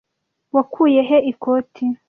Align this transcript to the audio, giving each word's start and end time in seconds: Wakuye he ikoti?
Wakuye 0.55 0.99
he 1.09 1.17
ikoti? 1.31 1.83